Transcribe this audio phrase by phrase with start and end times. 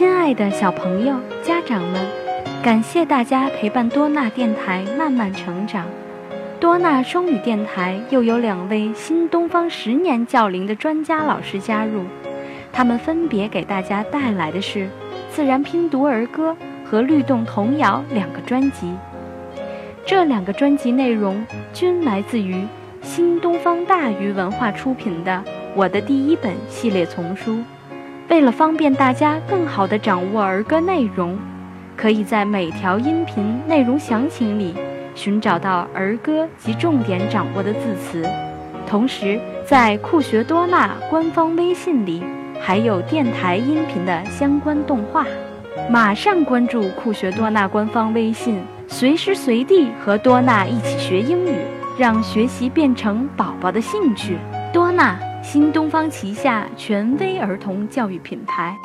[0.00, 2.00] 亲爱的小朋友、家长们，
[2.62, 5.84] 感谢大家陪伴多纳电台慢慢成长。
[6.58, 12.04] 多纳双语电台又有两位新东方十年教龄的专家老师加入，
[12.72, 14.88] 他们分别给大家带来的是
[15.30, 18.94] 自然拼读儿歌和律动童谣两个专辑。
[20.06, 21.44] 这两个专辑内容
[21.74, 22.66] 均来自于
[23.02, 25.44] 新东方大鱼文化出品的
[25.74, 27.58] 《我的第一本》系列丛书。
[28.30, 31.36] 为了方便大家更好地掌握儿歌内容，
[31.96, 34.72] 可以在每条音频内容详情里
[35.16, 38.24] 寻找到儿歌及重点掌握的字词。
[38.86, 42.22] 同时，在酷学多纳官方微信里
[42.60, 45.26] 还有电台音频的相关动画。
[45.90, 51.56] 马上关注酷学多纳官方微信，随时随地和多纳一起学英语，
[51.98, 54.38] 让学习变成宝宝的兴趣。
[54.72, 55.18] 多纳。
[55.42, 58.76] 新东方旗下权威儿童教育品牌。